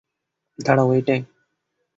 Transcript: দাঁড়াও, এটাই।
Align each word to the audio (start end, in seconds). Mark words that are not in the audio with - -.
দাঁড়াও, 0.59 0.89
এটাই। 0.93 1.21